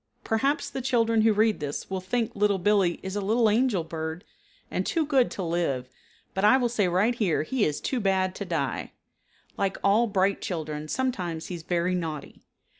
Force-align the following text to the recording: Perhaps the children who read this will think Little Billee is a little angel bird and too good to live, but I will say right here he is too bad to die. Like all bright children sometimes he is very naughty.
Perhaps 0.23 0.71
the 0.71 0.81
children 0.81 1.21
who 1.21 1.31
read 1.31 1.59
this 1.59 1.87
will 1.87 2.01
think 2.01 2.35
Little 2.35 2.57
Billee 2.57 2.99
is 3.03 3.15
a 3.15 3.21
little 3.21 3.47
angel 3.47 3.83
bird 3.83 4.23
and 4.71 4.83
too 4.83 5.05
good 5.05 5.29
to 5.29 5.43
live, 5.43 5.89
but 6.33 6.43
I 6.43 6.57
will 6.57 6.69
say 6.69 6.87
right 6.87 7.13
here 7.13 7.43
he 7.43 7.63
is 7.65 7.79
too 7.79 7.99
bad 7.99 8.33
to 8.37 8.43
die. 8.45 8.93
Like 9.57 9.77
all 9.83 10.07
bright 10.07 10.41
children 10.41 10.87
sometimes 10.87 11.45
he 11.49 11.53
is 11.55 11.61
very 11.61 11.93
naughty. 11.93 12.41